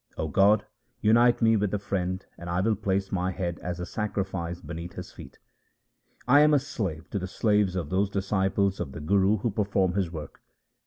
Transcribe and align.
0 0.15 0.29
God, 0.29 0.65
unite 1.01 1.43
me 1.43 1.55
with 1.55 1.69
the 1.69 1.77
friend, 1.77 2.25
and 2.35 2.49
I 2.49 2.59
will 2.59 2.75
place 2.75 3.11
my 3.11 3.29
head 3.29 3.59
as 3.59 3.79
a 3.79 3.85
sacrifice 3.85 4.59
beneath 4.59 4.93
his 4.93 5.11
feet. 5.11 5.37
1 6.25 6.39
am 6.41 6.53
a 6.55 6.59
slave 6.59 7.07
to 7.11 7.19
the 7.19 7.27
slaves 7.27 7.75
of 7.75 7.91
those 7.91 8.09
disciples 8.09 8.79
of 8.79 8.93
the 8.93 8.99
Guru 8.99 9.37
who 9.37 9.51
perform 9.51 9.93
his 9.93 10.11
work. 10.11 10.41